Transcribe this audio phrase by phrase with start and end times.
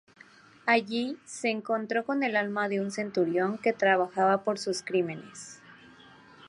[0.65, 5.59] Allí se encontró con el alma de un centurión que trabajaba por sus crímenes.